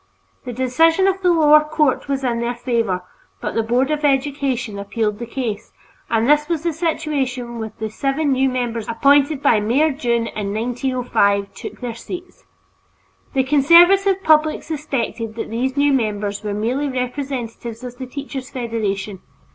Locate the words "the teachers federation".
17.99-19.19